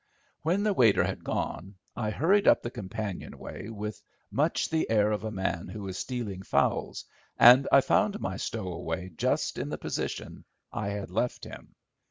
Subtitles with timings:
[0.41, 5.11] When the waiter had gone I hurried up the companion way with much the air
[5.11, 7.05] of a man who is stealing fowls,
[7.37, 10.43] and I found my stowaway just in the position
[10.73, 11.75] I had left him.